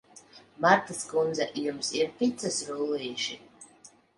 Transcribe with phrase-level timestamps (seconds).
[0.63, 3.39] Martas kundze, jums ir picas rullīši?